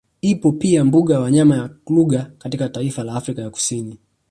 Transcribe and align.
Ipo 0.21 0.51
pia 0.51 0.85
mbuga 0.85 1.13
ya 1.13 1.19
wanyama 1.19 1.57
ya 1.57 1.69
Kluger 1.85 2.31
katika 2.37 2.69
taifa 2.69 3.03
la 3.03 3.15
Afrika 3.15 3.41
ya 3.41 3.49
Kusini 3.49 3.97